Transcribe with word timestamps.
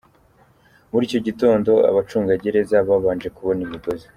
Muri 0.91 1.03
icyo 1.07 1.19
gitondo 1.27 1.71
abacungagereza 1.89 2.75
babanje 2.87 3.27
kubona 3.35 3.59
imigozi. 3.67 4.07